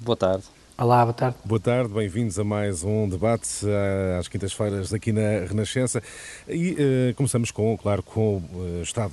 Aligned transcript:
Boa 0.00 0.16
tarde. 0.16 0.59
Olá, 0.80 1.04
boa 1.04 1.12
tarde. 1.12 1.36
Boa 1.44 1.60
tarde, 1.60 1.92
bem-vindos 1.92 2.38
a 2.38 2.42
mais 2.42 2.82
um 2.82 3.06
debate 3.06 3.66
eh, 3.66 4.16
às 4.18 4.28
quintas-feiras 4.28 4.94
aqui 4.94 5.12
na 5.12 5.44
Renascença. 5.46 6.02
E 6.48 6.70
uh, 6.72 7.14
começamos 7.16 7.50
com, 7.50 7.76
claro, 7.76 8.02
com 8.02 8.38
o 8.38 8.78
uh, 8.78 8.82
estado 8.82 9.12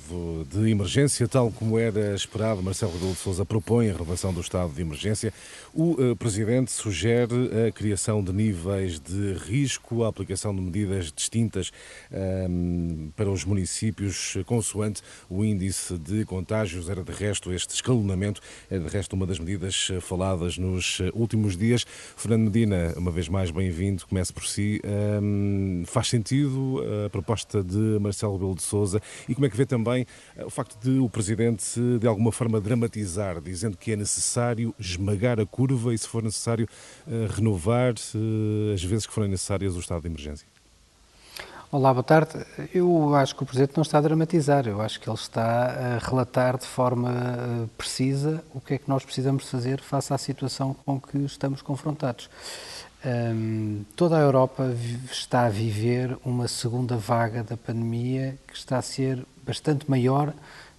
de 0.50 0.70
emergência, 0.70 1.28
tal 1.28 1.52
como 1.52 1.78
era 1.78 2.14
esperado. 2.14 2.62
Marcelo 2.62 2.92
Rebelo 2.92 3.12
de 3.12 3.18
Sousa 3.18 3.44
propõe 3.44 3.90
a 3.90 3.92
renovação 3.92 4.32
do 4.32 4.40
estado 4.40 4.72
de 4.72 4.80
emergência. 4.80 5.30
O 5.74 5.92
uh, 5.92 6.16
Presidente 6.16 6.72
sugere 6.72 7.34
a 7.68 7.70
criação 7.70 8.24
de 8.24 8.32
níveis 8.32 8.98
de 8.98 9.34
risco, 9.34 10.04
a 10.04 10.08
aplicação 10.08 10.54
de 10.54 10.62
medidas 10.62 11.12
distintas 11.12 11.70
ehm, 12.10 13.10
para 13.14 13.28
os 13.28 13.44
municípios, 13.44 14.38
consoante 14.46 15.02
o 15.28 15.44
índice 15.44 15.98
de 15.98 16.24
contágios. 16.24 16.88
Era 16.88 17.04
de 17.04 17.12
resto 17.12 17.52
este 17.52 17.74
escalonamento, 17.74 18.40
é 18.70 18.78
de 18.78 18.88
resto 18.88 19.12
uma 19.12 19.26
das 19.26 19.38
medidas 19.38 19.88
faladas 20.00 20.56
nos 20.56 21.00
últimos 21.12 21.57
dias. 21.58 21.84
Fernando 22.16 22.44
Medina, 22.44 22.94
uma 22.96 23.10
vez 23.10 23.28
mais 23.28 23.50
bem-vindo, 23.50 24.06
comece 24.06 24.32
por 24.32 24.46
si. 24.46 24.80
Um, 25.22 25.84
faz 25.86 26.08
sentido 26.08 26.82
a 27.04 27.10
proposta 27.10 27.62
de 27.62 27.98
Marcelo 28.00 28.34
Rebelo 28.34 28.54
de 28.54 28.62
Sousa 28.62 29.00
e 29.28 29.34
como 29.34 29.46
é 29.46 29.50
que 29.50 29.56
vê 29.56 29.66
também 29.66 30.06
eh, 30.36 30.44
o 30.44 30.50
facto 30.50 30.78
de 30.80 30.98
o 30.98 31.08
Presidente 31.08 31.80
de 31.98 32.06
alguma 32.06 32.32
forma 32.32 32.60
dramatizar, 32.60 33.40
dizendo 33.40 33.76
que 33.76 33.92
é 33.92 33.96
necessário 33.96 34.74
esmagar 34.78 35.40
a 35.40 35.46
curva 35.46 35.92
e 35.92 35.98
se 35.98 36.08
for 36.08 36.22
necessário 36.22 36.68
uh, 37.06 37.32
renovar 37.32 37.94
as 38.74 38.82
vezes 38.82 39.06
que 39.06 39.12
forem 39.12 39.30
necessárias 39.30 39.76
o 39.76 39.80
estado 39.80 40.02
de 40.02 40.08
emergência? 40.08 40.57
Olá, 41.70 41.92
boa 41.92 42.02
tarde. 42.02 42.32
Eu 42.72 43.14
acho 43.14 43.36
que 43.36 43.42
o 43.42 43.46
Presidente 43.46 43.76
não 43.76 43.82
está 43.82 43.98
a 43.98 44.00
dramatizar, 44.00 44.66
eu 44.66 44.80
acho 44.80 44.98
que 44.98 45.06
ele 45.06 45.18
está 45.18 45.66
a 45.66 45.98
relatar 45.98 46.56
de 46.56 46.64
forma 46.64 47.10
eh, 47.10 47.66
precisa 47.76 48.42
o 48.54 48.60
que 48.60 48.72
é 48.72 48.78
que 48.78 48.88
nós 48.88 49.04
precisamos 49.04 49.50
fazer 49.50 49.78
face 49.82 50.14
à 50.14 50.16
situação 50.16 50.72
com 50.72 50.98
que 50.98 51.18
estamos 51.18 51.60
confrontados. 51.60 52.30
Toda 53.94 54.16
a 54.16 54.20
Europa 54.20 54.74
está 55.12 55.44
a 55.44 55.50
viver 55.50 56.16
uma 56.24 56.48
segunda 56.48 56.96
vaga 56.96 57.44
da 57.44 57.56
pandemia 57.56 58.38
que 58.46 58.56
está 58.56 58.78
a 58.78 58.82
ser 58.82 59.22
bastante 59.46 59.90
maior, 59.90 60.32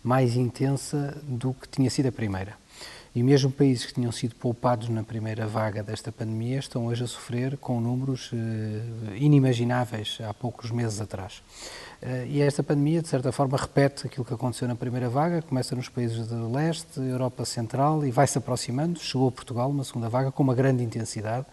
mais 0.04 0.36
intensa 0.36 1.16
do 1.22 1.54
que 1.54 1.70
tinha 1.70 1.92
sido 1.92 2.08
a 2.08 2.12
primeira. 2.12 2.58
E 3.16 3.24
mesmo 3.24 3.52
países 3.52 3.86
que 3.86 3.94
tinham 3.94 4.12
sido 4.12 4.36
poupados 4.36 4.88
na 4.88 5.04
primeira 5.04 5.48
vaga 5.48 5.82
desta 5.82 6.12
pandemia 6.12 6.60
estão 6.60 6.86
hoje 6.86 7.04
a 7.04 7.08
sofrer 7.08 7.58
com 7.58 7.82
números 7.82 8.30
eh, 8.34 9.18
inimagináveis 9.18 10.20
há 10.28 10.34
poucos 10.34 10.70
meses 10.70 11.02
atrás. 11.02 11.42
Eh, 12.02 12.28
e 12.30 12.42
esta 12.42 12.62
pandemia, 12.62 13.02
de 13.02 13.08
certa 13.08 13.32
forma, 13.32 13.58
repete 13.58 14.06
aquilo 14.06 14.24
que 14.24 14.34
aconteceu 14.34 14.68
na 14.68 14.76
primeira 14.76 15.10
vaga, 15.10 15.42
começa 15.42 15.76
nos 15.76 15.90
países 15.90 16.28
do 16.28 16.52
leste, 16.52 17.00
Europa 17.00 17.46
Central 17.46 18.06
e 18.06 18.12
vai 18.12 18.28
se 18.28 18.38
aproximando. 18.38 19.00
Chegou 19.00 19.28
a 19.28 19.32
Portugal, 19.32 19.70
uma 19.72 19.84
segunda 19.84 20.08
vaga, 20.08 20.32
com 20.32 20.44
uma 20.44 20.54
grande 20.54 20.84
intensidade. 20.84 21.48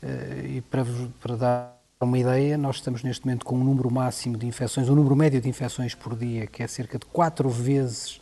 Eh, 0.00 0.56
e 0.56 0.60
para, 0.60 0.86
para 1.20 1.36
dar 1.36 1.84
uma 2.00 2.18
ideia, 2.18 2.56
nós 2.56 2.76
estamos 2.76 3.02
neste 3.02 3.24
momento 3.26 3.44
com 3.44 3.56
um 3.56 3.64
número 3.64 3.90
máximo 3.90 4.36
de 4.36 4.46
infecções, 4.46 4.88
um 4.88 4.94
número 4.94 5.16
médio 5.16 5.40
de 5.40 5.48
infecções 5.48 5.94
por 5.94 6.16
dia, 6.16 6.46
que 6.46 6.62
é 6.62 6.66
cerca 6.66 6.98
de 6.98 7.06
quatro 7.06 7.48
vezes 7.48 8.20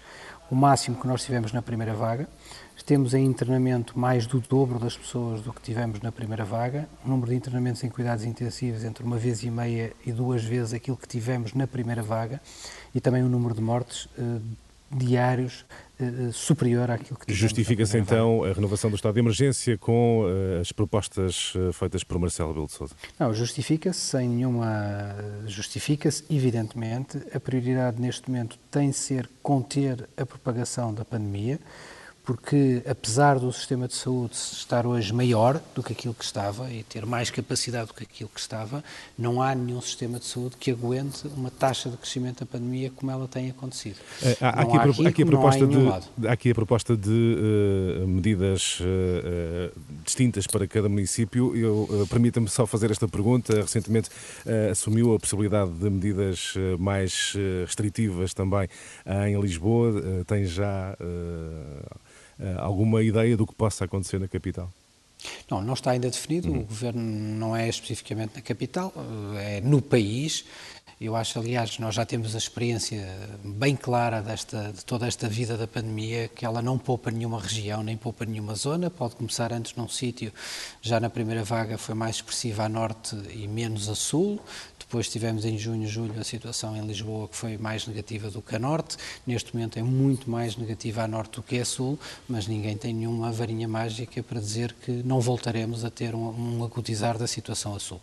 o 0.53 0.55
máximo 0.55 0.99
que 0.99 1.07
nós 1.07 1.25
tivemos 1.25 1.51
na 1.51 1.63
primeira 1.63 1.95
vaga. 1.95 2.29
Temos 2.85 3.15
em 3.15 3.25
internamento 3.25 3.99
mais 3.99 4.27
do 4.27 4.39
dobro 4.39 4.79
das 4.79 4.95
pessoas 4.95 5.41
do 5.41 5.51
que 5.51 5.63
tivemos 5.63 6.01
na 6.01 6.13
primeira 6.13 6.45
vaga, 6.45 6.87
o 7.07 7.09
número 7.09 7.31
de 7.31 7.37
internamentos 7.37 7.83
em 7.85 7.89
cuidados 7.89 8.25
intensivos 8.25 8.85
entre 8.85 9.03
uma 9.03 9.17
vez 9.17 9.43
e 9.45 9.51
meia 9.51 9.95
e 10.05 10.13
duas 10.13 10.45
vezes 10.45 10.75
aquilo 10.75 10.97
que 10.97 11.09
tivemos 11.09 11.55
na 11.55 11.67
primeira 11.67 12.03
vaga 12.03 12.39
e 12.95 13.01
também 13.01 13.23
o 13.23 13.29
número 13.29 13.55
de 13.55 13.63
mortes 13.63 14.09
eh, 14.19 14.41
diários 14.93 15.65
eh, 15.99 16.31
superior 16.33 16.91
àquilo 16.91 17.19
que. 17.19 17.33
Justifica-se 17.33 17.97
então 17.99 18.45
a 18.45 18.53
renovação 18.53 18.91
do 18.91 18.97
estado 18.97 19.15
de 19.15 19.21
emergência 19.21 19.79
com 19.79 20.27
eh, 20.29 20.61
as 20.61 20.73
propostas 20.73 21.53
eh, 21.57 21.73
feitas 21.73 22.03
por 22.03 22.19
Marcelo 22.19 22.49
Rebelo 22.49 22.67
de 22.67 22.73
Sousa? 22.73 22.95
Não, 23.19 23.33
justifica-se 23.33 24.01
sem 24.01 24.29
nenhuma... 24.29 25.15
Justifica-se, 25.47 26.25
evidentemente, 26.29 27.19
a 27.35 27.39
prioridade 27.39 28.01
neste 28.01 28.29
momento 28.31 28.59
tem 28.71 28.91
de 28.91 28.97
ser 28.97 29.29
conter 29.43 30.09
a 30.17 30.27
propagação 30.27 30.93
da 30.93 31.05
pandemia, 31.05 31.61
porque 32.25 32.83
apesar 32.89 33.39
do 33.39 33.53
sistema 33.53 33.89
de 33.89 33.95
saúde 33.95 34.35
estar 34.35 34.87
hoje 34.87 35.13
maior 35.13 35.61
do 35.75 35.83
que 35.83 35.93
aquilo 35.93 36.15
que 36.15 36.25
estava 36.25 36.71
e 36.71 36.83
ter 36.85 37.05
mais 37.05 37.31
capacidade 37.31 37.89
do 37.89 37.95
que 37.95 38.05
aquilo 38.05 38.31
que 38.33 38.39
estava, 38.39 38.83
não 39.19 39.43
há 39.43 39.55
nenhum 39.55 39.81
sistema 39.81 40.19
de 40.19 40.27
saúde 40.27 40.57
que 40.57 40.71
aguente 40.71 41.27
uma 41.37 41.51
taxa 41.51 41.91
de 41.91 41.97
crescimento 41.97 42.41
da 42.41 42.47
pandemia 42.47 42.91
como 42.95 43.11
ela 43.11 43.27
tem 43.27 43.51
acontecido. 43.51 43.97
É, 44.23 44.37
há, 44.41 44.51
aqui, 44.51 44.77
há, 44.77 44.83
aqui, 44.83 45.07
aqui 45.07 45.23
a 45.23 45.27
proposta 45.27 45.67
de, 45.67 45.77
há 46.29 46.33
aqui 46.33 46.51
a 46.51 46.55
proposta 46.55 46.97
de 46.97 48.01
uh, 48.01 48.07
medidas 48.07 48.79
uh, 48.81 49.81
distintas 50.05 50.47
para 50.47 50.67
cada 50.69 50.89
município. 50.89 51.57
Eu 51.57 51.89
uh, 51.91 52.07
permita-me 52.07 52.49
só 52.49 52.67
fazer 52.67 52.91
esta 52.91 53.09
pergunta. 53.09 53.55
Recentemente 53.63 54.11
assumiu 54.71 55.15
a 55.15 55.19
possibilidade 55.19 55.71
de 55.73 55.91
medidas 55.91 56.55
mais 56.79 57.35
restritivas 57.67 58.35
também 58.35 58.69
em 59.29 59.41
Lisboa. 59.41 60.25
tem 60.27 60.45
já 60.45 60.97
eh, 61.01 62.13
alguma 62.59 63.03
ideia 63.03 63.37
do 63.37 63.47
que 63.47 63.55
possa 63.55 63.85
acontecer 63.85 64.19
na 64.19 64.29
capital? 64.29 64.73
Não, 65.51 65.61
não 65.61 65.75
está 65.75 65.93
ainda 65.93 66.11
definido. 66.11 66.51
Uhum. 66.51 66.61
O 66.61 66.65
governo 66.65 67.03
não 67.03 67.57
é 67.57 67.69
especificamente 67.69 68.37
na 68.37 68.43
capital, 68.43 68.93
eh, 69.37 69.59
é 69.59 69.61
no 69.61 69.81
país. 69.81 70.45
Eu 71.01 71.17
acho, 71.17 71.37
aliás, 71.41 71.81
nós 71.81 71.97
já 71.97 72.07
temos 72.07 72.37
a 72.37 72.39
experiência 72.39 73.05
bem 73.43 73.75
clara 73.75 74.23
desta, 74.23 74.73
de 74.73 74.85
toda 74.85 75.05
esta 75.05 75.29
vida 75.29 75.57
da 75.57 75.67
pandemia, 75.67 76.29
que 76.29 76.47
ela 76.47 76.63
não 76.63 76.79
poupa 76.79 77.11
nenhuma 77.11 77.41
região, 77.41 77.83
nem 77.83 77.97
poupa 77.97 78.25
nenhuma 78.25 78.55
zona. 78.55 78.89
Pode 78.89 79.17
começar 79.17 79.53
antes 79.53 79.75
num 79.75 79.89
sítio, 79.89 80.33
já 80.81 81.01
na 81.01 81.11
primeira 81.11 81.43
vaga 81.43 81.77
foi 81.77 81.97
mais 81.97 82.17
expressiva 82.17 82.65
a 82.65 82.69
norte 82.69 83.17
e 83.35 83.49
menos 83.49 83.89
a 83.89 83.97
sul. 83.97 84.41
Depois 84.93 85.09
tivemos 85.09 85.47
em 85.47 85.57
junho, 85.57 85.89
julho 85.89 86.21
a 86.21 86.23
situação 86.23 86.77
em 86.77 86.87
Lisboa 86.87 87.27
que 87.27 87.35
foi 87.35 87.57
mais 87.57 87.87
negativa 87.87 88.29
do 88.29 88.43
que 88.43 88.55
a 88.55 88.59
norte. 88.59 88.99
Neste 89.27 89.55
momento 89.57 89.79
é 89.79 89.83
muito 89.83 90.31
mais 90.31 90.55
negativa 90.55 91.03
a 91.03 91.09
norte 91.09 91.37
do 91.37 91.43
que 91.43 91.59
a 91.59 91.65
sul, 91.65 91.99
mas 92.29 92.47
ninguém 92.47 92.77
tem 92.77 92.93
nenhuma 92.93 93.33
varinha 93.33 93.67
mágica 93.67 94.23
para 94.23 94.39
dizer 94.39 94.75
que 94.85 94.91
não 94.91 95.19
voltaremos 95.19 95.83
a 95.83 95.89
ter 95.89 96.15
um, 96.15 96.59
um 96.59 96.63
acutizar 96.63 97.17
da 97.17 97.27
situação 97.27 97.75
a 97.75 97.81
sul. 97.81 98.03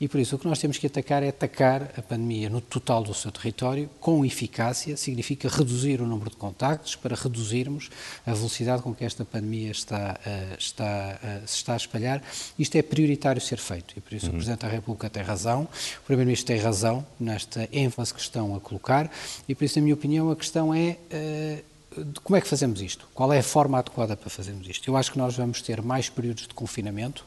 E 0.00 0.08
por 0.08 0.18
isso 0.18 0.34
o 0.34 0.38
que 0.38 0.48
nós 0.48 0.58
temos 0.58 0.78
que 0.78 0.86
atacar 0.86 1.22
é 1.22 1.28
atacar 1.28 1.92
a 1.94 2.00
pandemia 2.00 2.48
no 2.48 2.62
total 2.62 3.02
do 3.02 3.12
seu 3.12 3.30
território 3.30 3.90
com 4.00 4.24
eficácia, 4.24 4.96
significa 4.96 5.46
reduzir 5.46 6.00
o 6.00 6.06
número 6.06 6.30
de 6.30 6.36
contactos 6.36 6.96
para 6.96 7.14
reduzirmos 7.14 7.90
a 8.24 8.32
velocidade 8.32 8.80
com 8.82 8.94
que 8.94 9.04
esta 9.04 9.26
pandemia 9.26 9.72
está, 9.72 10.18
uh, 10.24 10.56
está, 10.58 11.20
uh, 11.22 11.46
se 11.46 11.56
está 11.56 11.74
a 11.74 11.76
espalhar. 11.76 12.22
Isto 12.58 12.76
é 12.76 12.82
prioritário 12.82 13.42
ser 13.42 13.58
feito 13.58 13.92
e 13.94 14.00
por 14.00 14.14
isso 14.14 14.24
uhum. 14.24 14.32
o 14.32 14.34
Presidente 14.36 14.60
da 14.60 14.68
República 14.68 15.10
tem 15.10 15.22
razão. 15.22 15.68
O 16.02 16.06
Primeiro 16.06 16.29
Primeiro-Ministro 16.30 16.46
tem 16.46 16.58
razão 16.58 17.06
nesta 17.18 17.68
ênfase 17.72 18.14
que 18.14 18.20
estão 18.20 18.54
a 18.54 18.60
colocar 18.60 19.10
e, 19.48 19.54
por 19.54 19.64
isso, 19.64 19.78
na 19.78 19.82
minha 19.82 19.94
opinião, 19.94 20.30
a 20.30 20.36
questão 20.36 20.72
é 20.72 20.96
uh, 21.12 22.10
como 22.22 22.36
é 22.36 22.40
que 22.40 22.46
fazemos 22.46 22.80
isto? 22.80 23.08
Qual 23.14 23.32
é 23.32 23.40
a 23.40 23.42
forma 23.42 23.78
adequada 23.78 24.16
para 24.16 24.30
fazermos 24.30 24.68
isto? 24.68 24.88
Eu 24.88 24.96
acho 24.96 25.10
que 25.10 25.18
nós 25.18 25.36
vamos 25.36 25.60
ter 25.60 25.82
mais 25.82 26.08
períodos 26.08 26.46
de 26.46 26.54
confinamento, 26.54 27.24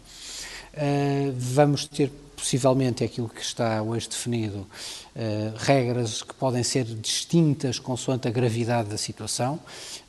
uh, 0.73 1.33
vamos 1.37 1.85
ter 1.85 2.11
possivelmente 2.35 3.03
aquilo 3.03 3.29
que 3.29 3.41
está 3.41 3.81
hoje 3.81 4.09
definido, 4.09 4.59
uh, 5.15 5.53
regras 5.57 6.21
que 6.21 6.33
podem 6.33 6.63
ser 6.63 6.85
distintas 6.85 7.79
consoante 7.79 8.27
a 8.27 8.31
gravidade 8.31 8.89
da 8.89 8.97
situação. 8.97 9.59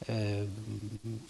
Uh, 0.08 0.48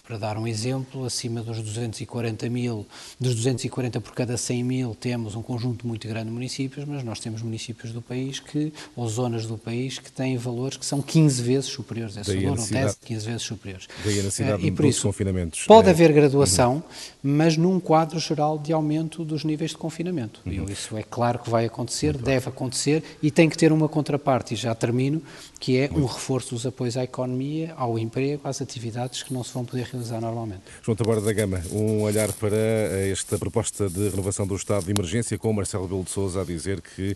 para 0.05 0.17
dar 0.17 0.37
um 0.37 0.45
exemplo, 0.45 1.05
acima 1.05 1.41
dos 1.41 1.61
240 1.61 2.49
mil, 2.49 2.85
dos 3.19 3.33
240 3.35 4.01
por 4.01 4.13
cada 4.13 4.37
100 4.37 4.63
mil, 4.63 4.95
temos 4.95 5.35
um 5.35 5.41
conjunto 5.41 5.87
muito 5.87 6.07
grande 6.07 6.25
de 6.25 6.31
municípios, 6.31 6.85
mas 6.85 7.03
nós 7.03 7.19
temos 7.19 7.41
municípios 7.41 7.91
do 7.91 8.01
país 8.01 8.39
que, 8.39 8.71
ou 8.95 9.07
zonas 9.07 9.45
do 9.45 9.57
país 9.57 9.97
que 9.97 10.11
têm 10.11 10.37
valores 10.37 10.77
que 10.77 10.85
são 10.85 11.01
15 11.01 11.41
vezes 11.41 11.69
superiores 11.69 12.17
a 12.17 12.21
esse 12.21 12.35
valor, 12.35 12.57
não 12.57 12.67
10, 12.67 12.99
15 13.03 13.25
vezes 13.25 13.41
superiores. 13.41 13.87
Daí 14.03 14.19
a 14.19 14.23
necessidade 14.23 14.63
uh, 14.63 14.67
e 14.67 14.71
por 14.71 14.85
isso, 14.85 15.03
confinamentos. 15.03 15.63
Pode 15.65 15.87
é. 15.87 15.91
haver 15.91 16.11
graduação, 16.11 16.75
uhum. 16.75 16.83
mas 17.23 17.57
num 17.57 17.79
quadro 17.79 18.19
geral 18.19 18.59
de 18.59 18.73
aumento 18.73 19.23
dos 19.23 19.43
níveis 19.43 19.71
de 19.71 19.77
confinamento. 19.77 20.41
Uhum. 20.45 20.65
isso 20.65 20.84
é 20.93 21.03
claro 21.03 21.39
que 21.39 21.49
vai 21.49 21.65
acontecer, 21.65 22.13
muito 22.13 22.25
deve 22.25 22.45
bem. 22.45 22.53
acontecer 22.53 23.03
e 23.21 23.31
tem 23.31 23.49
que 23.49 23.57
ter 23.57 23.71
uma 23.71 23.87
contraparte, 23.87 24.53
e 24.53 24.57
já 24.57 24.75
termino, 24.75 25.21
que 25.59 25.77
é 25.77 25.89
um 25.91 26.05
reforço 26.05 26.53
dos 26.53 26.65
apoios 26.65 26.97
à 26.97 27.03
economia, 27.03 27.73
ao 27.77 27.97
emprego, 27.97 28.41
às 28.43 28.61
atividades 28.61 29.23
que 29.23 29.33
não 29.33 29.43
se 29.43 29.53
vão 29.53 29.63
poder 29.63 29.83
realizar 29.83 30.19
normalmente. 30.19 30.61
João 30.83 30.95
Taborda 30.95 31.21
da 31.21 31.33
Gama, 31.33 31.61
um 31.71 32.01
olhar 32.01 32.31
para 32.33 32.57
esta 33.09 33.37
proposta 33.39 33.89
de 33.89 34.09
renovação 34.09 34.45
do 34.45 34.55
estado 34.55 34.85
de 34.85 34.91
emergência, 34.91 35.37
com 35.37 35.49
o 35.49 35.53
Marcelo 35.53 35.87
Belo 35.87 36.03
de 36.03 36.11
Sousa 36.11 36.41
a 36.41 36.43
dizer 36.43 36.81
que 36.81 37.15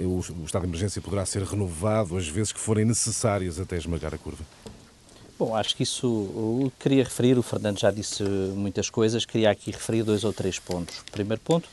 uh, 0.00 0.06
o, 0.06 0.42
o 0.42 0.44
estado 0.44 0.62
de 0.62 0.68
emergência 0.68 1.00
poderá 1.00 1.24
ser 1.24 1.42
renovado 1.42 2.16
às 2.16 2.28
vezes 2.28 2.52
que 2.52 2.60
forem 2.60 2.84
necessárias 2.84 3.58
até 3.58 3.76
esmagar 3.76 4.14
a 4.14 4.18
curva. 4.18 4.44
Bom, 5.36 5.54
acho 5.56 5.76
que 5.76 5.82
isso 5.82 6.06
o 6.06 6.70
que 6.78 6.84
queria 6.84 7.02
referir, 7.02 7.36
o 7.36 7.42
Fernando 7.42 7.78
já 7.78 7.90
disse 7.90 8.22
muitas 8.22 8.88
coisas, 8.88 9.24
queria 9.24 9.50
aqui 9.50 9.72
referir 9.72 10.04
dois 10.04 10.22
ou 10.22 10.32
três 10.32 10.60
pontos. 10.60 11.02
Primeiro 11.10 11.40
ponto 11.42 11.68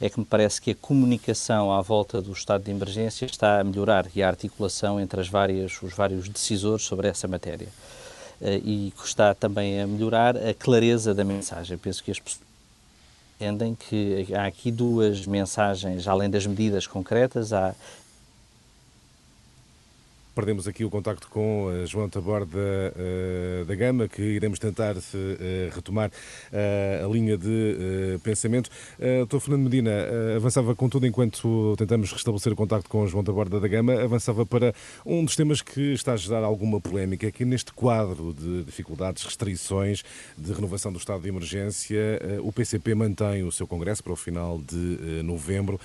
é 0.00 0.08
que 0.08 0.18
me 0.18 0.26
parece 0.26 0.60
que 0.60 0.72
a 0.72 0.74
comunicação 0.74 1.72
à 1.72 1.80
volta 1.80 2.20
do 2.20 2.32
estado 2.32 2.64
de 2.64 2.70
emergência 2.70 3.26
está 3.26 3.60
a 3.60 3.64
melhorar 3.64 4.06
e 4.14 4.22
a 4.22 4.28
articulação 4.28 5.00
entre 5.00 5.20
as 5.20 5.28
várias, 5.28 5.80
os 5.82 5.94
vários 5.94 6.28
decisores 6.28 6.84
sobre 6.84 7.08
essa 7.08 7.28
matéria. 7.28 7.68
e 8.42 8.92
que 8.96 9.06
está 9.06 9.32
também 9.34 9.80
a 9.80 9.86
melhorar 9.86 10.36
a 10.36 10.52
clareza 10.52 11.14
da 11.14 11.24
mensagem. 11.24 11.78
Penso 11.78 12.02
que 12.02 12.10
as 12.10 12.18
pessoas 12.18 12.44
entendem 13.40 13.74
que 13.74 14.26
há 14.34 14.46
aqui 14.46 14.70
duas 14.70 15.26
mensagens, 15.26 16.06
além 16.06 16.30
das 16.30 16.46
medidas 16.46 16.86
concretas, 16.86 17.52
há 17.52 17.74
Perdemos 20.34 20.66
aqui 20.66 20.84
o 20.84 20.90
contacto 20.90 21.28
com 21.28 21.66
uh, 21.66 21.86
João 21.86 22.08
Taborda 22.08 22.58
uh, 22.58 23.64
da 23.66 23.74
Gama, 23.76 24.08
que 24.08 24.20
iremos 24.20 24.58
tentar 24.58 24.96
uh, 24.96 25.00
retomar 25.72 26.10
a 26.52 27.06
linha 27.06 27.36
de 27.36 28.18
pensamento. 28.22 28.70
Doutor 28.98 29.40
Fernando 29.40 29.64
Medina, 29.64 29.90
avançava 30.36 30.74
contudo, 30.74 31.06
enquanto 31.06 31.74
tentamos 31.76 32.12
restabelecer 32.12 32.52
o 32.52 32.56
contacto 32.56 32.88
com 32.88 33.06
João 33.06 33.22
Taborda 33.22 33.60
da 33.60 33.68
Gama, 33.68 34.00
avançava 34.00 34.46
para 34.46 34.74
um 35.04 35.24
dos 35.24 35.36
temas 35.36 35.60
que 35.62 35.92
está 35.92 36.12
a 36.12 36.16
gerar 36.16 36.44
alguma 36.44 36.80
polémica, 36.80 37.30
que 37.30 37.44
neste 37.44 37.72
quadro 37.72 38.32
de 38.32 38.64
dificuldades, 38.64 39.22
restrições 39.24 40.02
de 40.36 40.52
renovação 40.52 40.92
do 40.92 40.98
estado 40.98 41.22
de 41.22 41.28
emergência, 41.28 41.98
o 42.42 42.52
PCP 42.52 42.94
mantém 42.94 43.42
o 43.42 43.52
seu 43.52 43.66
congresso 43.66 44.02
para 44.02 44.12
o 44.12 44.16
final 44.16 44.60
de 44.60 45.22
novembro. 45.22 45.78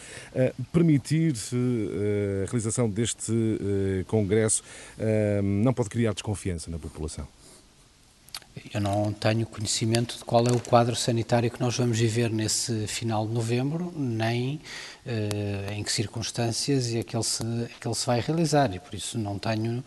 Permitir 0.71 1.33
a 1.53 2.45
realização 2.45 2.89
deste 2.89 3.33
congresso 4.07 4.38
Congresso 4.39 4.63
não 5.43 5.73
pode 5.73 5.89
criar 5.89 6.13
desconfiança 6.13 6.71
na 6.71 6.79
população? 6.79 7.27
Eu 8.73 8.81
não 8.81 9.13
tenho 9.13 9.45
conhecimento 9.45 10.17
de 10.17 10.23
qual 10.25 10.45
é 10.45 10.51
o 10.51 10.59
quadro 10.59 10.95
sanitário 10.95 11.49
que 11.49 11.61
nós 11.61 11.77
vamos 11.77 11.97
viver 11.97 12.29
nesse 12.29 12.87
final 12.87 13.25
de 13.25 13.33
novembro, 13.33 13.93
nem 13.95 14.59
uh, 15.05 15.71
em 15.71 15.83
que 15.83 15.91
circunstâncias 15.91 16.93
é 16.93 17.03
que, 17.03 17.15
ele 17.15 17.23
se, 17.23 17.43
é 17.43 17.69
que 17.79 17.87
ele 17.87 17.95
se 17.95 18.05
vai 18.05 18.19
realizar, 18.19 18.73
e 18.73 18.79
por 18.79 18.93
isso 18.93 19.17
não 19.17 19.39
tenho 19.39 19.83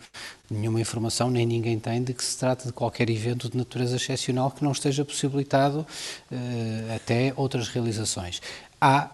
nenhuma 0.49 0.81
informação, 0.81 1.29
nem 1.29 1.45
ninguém 1.45 1.77
tem, 1.77 2.03
de 2.03 2.13
que 2.13 2.23
se 2.23 2.37
trata 2.37 2.65
de 2.65 2.73
qualquer 2.73 3.09
evento 3.09 3.47
de 3.49 3.57
natureza 3.57 3.95
excepcional 3.97 4.49
que 4.49 4.63
não 4.63 4.71
esteja 4.71 5.05
possibilitado 5.05 5.85
uh, 6.31 6.95
até 6.95 7.31
outras 7.35 7.67
realizações. 7.67 8.41
Há 8.85 9.11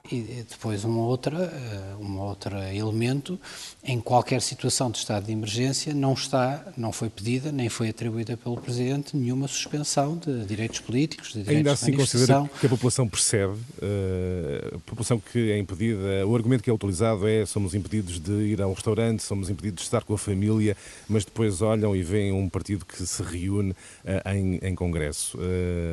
depois 0.49 0.83
uma 0.83 1.03
outra, 1.03 1.43
eh, 1.43 1.95
uma 1.99 2.23
outra 2.23 2.73
elemento, 2.73 3.39
em 3.83 4.01
qualquer 4.01 4.41
situação 4.41 4.89
de 4.89 4.97
estado 4.97 5.27
de 5.27 5.31
emergência 5.31 5.93
não 5.93 6.13
está, 6.13 6.65
não 6.75 6.91
foi 6.91 7.07
pedida, 7.07 7.51
nem 7.51 7.69
foi 7.69 7.89
atribuída 7.89 8.35
pelo 8.35 8.57
Presidente 8.57 9.15
nenhuma 9.15 9.47
suspensão 9.47 10.17
de 10.17 10.43
direitos 10.43 10.79
políticos, 10.79 11.33
de 11.33 11.43
direitos 11.43 11.55
Ainda 11.55 11.73
assim 11.73 11.93
considera 11.93 12.49
que 12.59 12.65
a 12.65 12.69
população 12.69 13.07
percebe, 13.07 13.53
uh, 13.53 14.75
a 14.75 14.79
população 14.79 15.19
que 15.19 15.51
é 15.51 15.59
impedida, 15.59 16.25
o 16.25 16.35
argumento 16.35 16.63
que 16.63 16.69
é 16.71 16.73
utilizado 16.73 17.27
é 17.27 17.45
somos 17.45 17.75
impedidos 17.75 18.19
de 18.19 18.31
ir 18.31 18.63
a 18.63 18.67
um 18.67 18.73
restaurante, 18.73 19.21
somos 19.21 19.51
impedidos 19.51 19.81
de 19.81 19.87
estar 19.87 20.03
com 20.03 20.15
a 20.15 20.17
família, 20.17 20.75
mas 21.07 21.23
depois 21.25 21.61
olham 21.61 21.95
e 21.95 22.01
veem 22.01 22.31
um 22.31 22.49
partido 22.49 22.87
que 22.87 23.05
se 23.05 23.21
reúne 23.21 23.69
uh, 23.69 24.29
em, 24.33 24.55
em 24.63 24.73
congresso. 24.73 25.37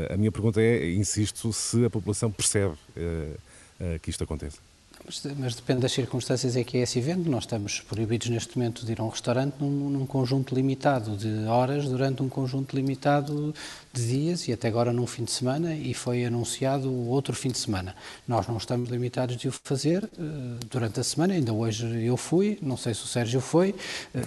A 0.09 0.17
minha 0.17 0.33
pergunta 0.33 0.63
é, 0.63 0.95
insisto, 0.95 1.53
se 1.53 1.85
a 1.85 1.91
população 1.91 2.31
percebe 2.31 2.73
que 4.03 4.11
isto 4.11 4.25
aconteça. 4.25 4.61
Mas, 5.39 5.55
depende 5.55 5.83
das 5.83 5.93
circunstâncias 5.93 6.57
em 6.57 6.65
que 6.65 6.79
é 6.79 6.81
esse 6.81 6.99
evento. 6.99 7.31
Nós 7.31 7.45
estamos 7.45 7.81
proibidos 7.81 8.29
neste 8.29 8.59
momento 8.59 8.85
de 8.85 8.91
ir 8.91 9.01
a 9.01 9.05
um 9.05 9.09
restaurante 9.09 9.55
num, 9.61 9.89
num, 9.89 10.05
conjunto 10.05 10.53
limitado 10.53 11.17
de 11.17 11.47
horas 11.47 11.85
durante 11.85 12.25
um 12.25 12.29
conjunto 12.29 12.75
limitado 12.75 13.55
de 13.93 14.05
dias 14.05 14.49
e 14.49 14.53
até 14.53 14.67
agora 14.67 14.93
num 14.93 15.07
fim 15.07 15.23
de 15.23 15.31
semana 15.31 15.77
e 15.77 15.95
foi 15.95 16.25
anunciado 16.25 16.93
outro 17.09 17.37
fim 17.37 17.51
de 17.51 17.59
semana. 17.59 17.95
Nós 18.27 18.49
não 18.49 18.57
estamos 18.57 18.91
limitados 18.91 19.37
de 19.37 19.47
o 19.47 19.53
fazer 19.53 20.03
uh, 20.05 20.09
durante 20.69 20.99
a 20.99 21.05
semana, 21.05 21.35
ainda 21.35 21.53
hoje 21.53 22.05
eu 22.05 22.17
fui, 22.17 22.59
não 22.61 22.77
sei 22.77 22.93
se 22.93 23.05
o 23.05 23.07
Sérgio 23.07 23.41
foi, 23.41 23.71
uh, 23.71 23.75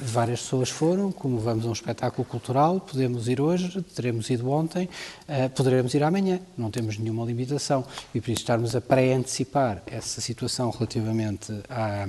várias 0.01 0.41
pessoas 0.41 0.69
foram, 0.69 1.11
como 1.11 1.39
vamos 1.39 1.65
a 1.65 1.69
um 1.69 1.73
espetáculo 1.73 2.25
cultural, 2.25 2.79
podemos 2.79 3.27
ir 3.27 3.41
hoje, 3.41 3.81
teremos 3.93 4.29
ido 4.29 4.49
ontem, 4.49 4.87
uh, 5.27 5.49
poderemos 5.49 5.93
ir 5.93 6.03
amanhã, 6.03 6.39
não 6.57 6.71
temos 6.71 6.97
nenhuma 6.97 7.25
limitação 7.25 7.85
e 8.15 8.21
por 8.21 8.31
isso 8.31 8.41
estarmos 8.41 8.77
a 8.77 8.81
pré-antecipar 8.81 9.83
essa 9.85 10.21
situação 10.21 10.68
relativamente 10.71 11.51
à, 11.69 12.07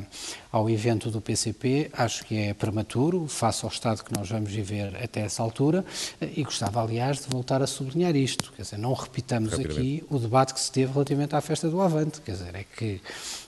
ao 0.51 0.69
evento 0.69 1.11
do 1.11 1.21
PCP, 1.21 1.91
acho 1.93 2.25
que 2.25 2.37
é 2.37 2.55
prematuro, 2.55 3.27
face 3.27 3.65
ao 3.65 3.71
estado 3.71 4.05
que 4.05 4.13
nós 4.13 4.29
vamos 4.29 4.51
viver 4.51 4.97
até 5.03 5.21
essa 5.21 5.43
altura 5.43 5.85
e 6.21 6.43
gostava 6.43 6.83
aliás 6.83 7.21
de 7.21 7.29
voltar 7.29 7.63
a 7.63 7.67
sublinhar 7.67 8.15
isto, 8.17 8.53
quer 8.53 8.63
dizer, 8.63 8.79
não 8.79 8.93
repitamos 8.93 9.55
aqui 9.55 10.05
o 10.09 10.19
debate 10.19 10.55
que 10.55 10.61
se 10.61 10.71
teve 10.73 10.93
relativamente 10.93 11.35
à 11.35 11.41
festa 11.41 11.69
do 11.69 11.81
Avante, 11.81 12.21
quer 12.21 12.33
dizer, 12.33 12.55
é 12.55 12.65
que 12.65 13.01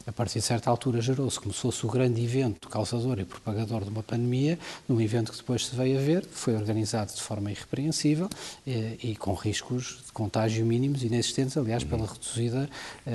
a 0.07 0.13
partir 0.13 0.41
de 0.41 0.45
certa 0.45 0.71
altura 0.71 1.01
gerou-se 1.01 1.39
como 1.39 1.53
se 1.53 1.61
fosse 1.61 1.87
o 1.87 1.89
grande 1.89 2.23
evento 2.23 2.69
causador 2.69 3.19
e 3.21 3.25
propagador 3.25 3.85
de 3.85 3.91
uma 3.91 4.03
pandemia, 4.03 4.59
num 4.89 5.01
evento 5.01 5.33
que 5.33 5.39
depois 5.39 5.67
se 5.67 5.77
veio 5.77 5.99
a 5.99 6.03
ver, 6.03 6.25
foi 6.31 6.55
organizado 6.55 7.13
de 7.13 7.23
forma 7.23 7.51
irrepreensível 7.51 8.29
e, 8.67 8.73
eh, 8.73 8.97
e 9.03 9.17
com 9.17 9.35
riscos 9.35 10.03
de 10.07 10.13
contágio 10.13 10.65
mínimos 10.67 11.03
inexistentes, 11.03 11.57
aliás, 11.57 11.85
pela 11.85 12.07
reduzida... 12.07 12.69
Eh, 13.07 13.13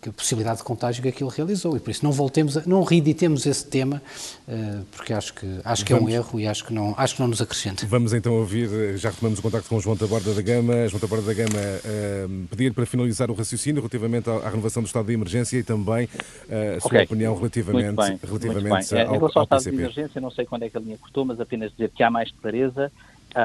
que 0.00 0.08
a 0.08 0.12
possibilidade 0.12 0.58
de 0.58 0.64
contágio 0.64 1.02
que 1.02 1.08
aquilo 1.08 1.30
realizou 1.30 1.76
e 1.76 1.80
por 1.80 1.90
isso 1.90 2.04
não 2.04 2.12
voltemos, 2.12 2.56
a, 2.56 2.62
não 2.66 2.82
reeditemos 2.82 3.46
esse 3.46 3.66
tema 3.66 4.02
uh, 4.46 4.84
porque 4.94 5.12
acho 5.12 5.34
que 5.34 5.60
acho 5.64 5.84
que 5.84 5.92
Vamos. 5.92 6.12
é 6.12 6.12
um 6.12 6.16
erro 6.16 6.40
e 6.40 6.46
acho 6.46 6.64
que 6.64 6.72
não 6.72 6.94
acho 6.96 7.14
que 7.14 7.20
não 7.20 7.28
nos 7.28 7.40
acrescenta. 7.40 7.86
Vamos 7.86 8.12
então 8.12 8.34
ouvir, 8.34 8.96
já 8.96 9.10
retomamos 9.10 9.38
o 9.38 9.42
contacto 9.42 9.68
com 9.68 9.80
João 9.80 9.96
Taborda 9.96 10.32
da 10.32 10.42
Gama, 10.42 10.88
João 10.88 11.00
Taborda 11.00 11.26
da 11.26 11.34
Gama 11.34 11.58
uh, 11.58 12.46
pedir 12.48 12.72
para 12.72 12.86
finalizar 12.86 13.30
o 13.30 13.34
raciocínio 13.34 13.80
relativamente 13.80 14.28
à, 14.28 14.34
à, 14.34 14.48
renovação 14.48 14.82
do 14.82 14.86
estado 14.86 15.06
de 15.06 15.12
emergência 15.12 15.58
e 15.58 15.62
também 15.62 16.06
uh, 16.06 16.76
a 16.76 16.80
sua 16.80 16.88
okay. 16.88 17.04
opinião 17.04 17.36
relativamente, 17.36 17.94
muito 17.94 18.02
bem, 18.02 18.20
relativamente 18.22 18.68
muito 18.68 18.90
bem. 18.90 19.02
Ao, 19.02 19.14
em 19.14 19.18
relação 19.18 19.40
ao, 19.40 19.40
ao 19.40 19.44
estado 19.44 19.58
PCP. 19.58 19.76
de 19.76 19.82
emergência, 19.82 20.20
não 20.20 20.30
sei 20.30 20.46
quando 20.46 20.62
é 20.62 20.70
que 20.70 20.76
a 20.76 20.80
linha 20.80 20.98
cortou, 20.98 21.24
mas 21.24 21.40
apenas 21.40 21.70
dizer 21.72 21.90
que 21.90 22.02
há 22.02 22.10
mais 22.10 22.30
clareza 22.30 22.92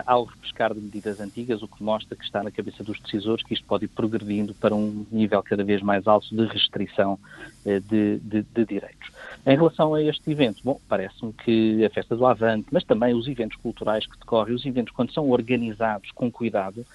ao 0.06 0.24
repescar 0.24 0.74
de 0.74 0.80
medidas 0.80 1.20
antigas, 1.20 1.62
o 1.62 1.68
que 1.68 1.84
mostra 1.84 2.16
que 2.16 2.24
está 2.24 2.42
na 2.42 2.50
cabeça 2.50 2.84
dos 2.84 3.00
decisores 3.00 3.44
que 3.44 3.54
isto 3.54 3.66
pode 3.66 3.86
ir 3.86 3.90
progredindo 3.90 4.54
para 4.54 4.74
um 4.74 5.06
nível 5.12 5.44
cada 5.44 5.64
vez 5.64 5.82
mais 5.82 6.08
alto 6.08 6.34
de 6.34 6.46
restrição 6.46 7.20
eh, 7.66 7.80
de, 7.82 8.20
de, 8.20 8.44
de 8.44 8.66
direitos. 8.66 9.12
Em 9.46 9.56
relação 9.56 9.94
a 9.94 10.02
este 10.02 10.32
evento, 10.32 10.62
bom, 10.64 10.80
parece-me 10.88 11.34
que 11.34 11.84
a 11.84 11.90
festa 11.90 12.16
do 12.16 12.26
Avante, 12.26 12.68
mas 12.72 12.86
também 12.86 13.14
os 13.14 13.28
eventos 13.28 13.58
culturais 13.58 14.08
que 14.08 14.18
decorrem, 14.18 14.56
os 14.56 14.66
eventos 14.66 14.94
quando 14.94 15.12
são 15.14 15.30
organizados 15.30 16.10
com 16.12 16.32
cuidado, 16.32 16.86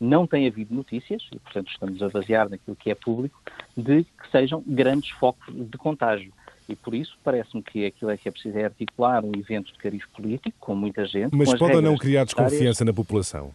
não 0.00 0.26
tem 0.26 0.46
havido 0.46 0.74
notícias, 0.74 1.22
e 1.32 1.38
portanto 1.38 1.70
estamos 1.70 2.02
a 2.02 2.08
basear 2.08 2.48
naquilo 2.48 2.76
que 2.76 2.90
é 2.90 2.94
público, 2.94 3.40
de 3.76 4.04
que 4.04 4.30
sejam 4.30 4.62
grandes 4.66 5.10
focos 5.10 5.54
de 5.54 5.76
contágio. 5.78 6.32
E 6.68 6.74
por 6.74 6.94
isso 6.94 7.16
parece-me 7.22 7.62
que 7.62 7.86
aquilo 7.86 8.10
é 8.10 8.16
que 8.16 8.28
é 8.28 8.32
preciso 8.32 8.58
é 8.58 8.64
articular 8.64 9.24
um 9.24 9.32
evento 9.36 9.72
de 9.72 9.78
cariz 9.78 10.04
político, 10.06 10.56
com 10.58 10.74
muita 10.74 11.06
gente. 11.06 11.34
Mas 11.34 11.54
pode 11.54 11.76
ou 11.76 11.82
não 11.82 11.96
criar 11.96 12.24
desconfiança 12.24 12.84
na 12.84 12.92
população? 12.92 13.52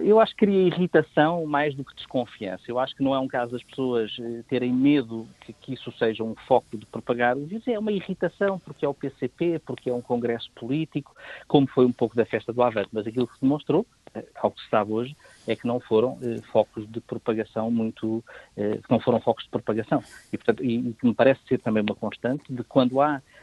Eu 0.00 0.20
acho 0.20 0.34
que 0.34 0.44
cria 0.44 0.66
irritação 0.66 1.46
mais 1.46 1.74
do 1.74 1.82
que 1.82 1.94
desconfiança. 1.94 2.64
Eu 2.68 2.78
acho 2.78 2.94
que 2.94 3.02
não 3.02 3.14
é 3.14 3.18
um 3.18 3.28
caso 3.28 3.52
das 3.52 3.62
pessoas 3.62 4.14
eh, 4.20 4.42
terem 4.48 4.72
medo 4.72 5.26
que, 5.40 5.52
que 5.52 5.72
isso 5.72 5.90
seja 5.92 6.22
um 6.22 6.34
foco 6.46 6.76
de 6.76 6.84
propagar 6.84 7.36
o 7.36 7.46
vírus. 7.46 7.66
É 7.66 7.78
uma 7.78 7.92
irritação 7.92 8.58
porque 8.58 8.84
é 8.84 8.88
o 8.88 8.92
PCP, 8.92 9.60
porque 9.64 9.88
é 9.88 9.94
um 9.94 10.02
congresso 10.02 10.50
político, 10.54 11.14
como 11.46 11.66
foi 11.66 11.86
um 11.86 11.92
pouco 11.92 12.14
da 12.14 12.26
festa 12.26 12.52
do 12.52 12.62
Avante. 12.62 12.90
Mas 12.92 13.06
aquilo 13.06 13.26
que 13.26 13.34
se 13.34 13.40
demonstrou, 13.40 13.86
ao 14.36 14.50
que 14.50 14.60
se 14.62 14.68
sabe 14.68 14.92
hoje, 14.92 15.16
é 15.46 15.56
que 15.56 15.66
não 15.66 15.80
foram 15.80 16.18
eh, 16.22 16.40
focos 16.52 16.86
de 16.90 17.00
propagação 17.00 17.70
muito, 17.70 18.24
eh, 18.56 18.78
não 18.88 19.00
foram 19.00 19.20
focos 19.20 19.44
de 19.44 19.50
propagação. 19.50 20.02
E, 20.32 20.36
portanto, 20.36 20.64
e, 20.64 20.92
que 20.92 21.06
me 21.06 21.14
parece 21.14 21.40
ser 21.48 21.58
também 21.58 21.82
uma 21.82 21.94
constante 21.94 22.44
de 22.52 22.62
quando 22.64 23.00
há 23.00 23.16
eh, 23.16 23.20
eh 23.20 23.37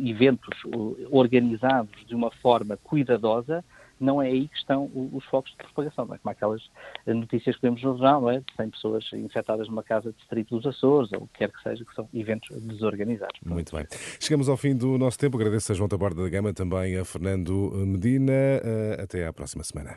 eventos 0.00 0.58
organizados 1.10 2.04
de 2.06 2.14
uma 2.14 2.30
forma 2.30 2.76
cuidadosa, 2.76 3.64
não 4.00 4.20
é 4.20 4.26
aí 4.26 4.48
que 4.48 4.56
estão 4.56 4.90
os 5.12 5.24
focos 5.26 5.52
de 5.52 5.56
propagação, 5.56 6.04
não 6.04 6.14
é? 6.16 6.18
como 6.18 6.32
aquelas 6.32 6.62
notícias 7.06 7.54
que 7.54 7.62
vemos 7.62 7.82
no 7.82 7.92
jornal, 7.92 8.20
não 8.20 8.30
é? 8.30 8.40
De 8.40 8.52
100 8.56 8.70
pessoas 8.70 9.04
infectadas 9.12 9.68
numa 9.68 9.84
casa 9.84 10.10
de 10.10 10.18
distrito 10.18 10.56
dos 10.56 10.66
Açores, 10.66 11.12
ou 11.12 11.22
o 11.22 11.28
que 11.28 11.38
quer 11.38 11.52
que 11.52 11.62
seja, 11.62 11.84
que 11.84 11.94
são 11.94 12.08
eventos 12.12 12.60
desorganizados. 12.62 13.40
Muito 13.46 13.74
bem. 13.74 13.86
Chegamos 14.20 14.48
ao 14.48 14.56
fim 14.56 14.76
do 14.76 14.98
nosso 14.98 15.18
tempo. 15.18 15.36
Agradeço 15.36 15.70
a 15.70 15.74
João 15.74 15.88
Taborda 15.88 16.22
da 16.22 16.28
Gama, 16.28 16.52
também 16.52 16.98
a 16.98 17.04
Fernando 17.04 17.70
Medina. 17.86 18.32
Até 19.00 19.26
à 19.26 19.32
próxima 19.32 19.62
semana. 19.62 19.96